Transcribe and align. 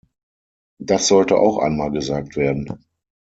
Das 0.79 1.07
sollte 1.07 1.37
auch 1.37 1.59
einmal 1.59 1.91
gesagt 1.91 2.35
werden. 2.35 2.83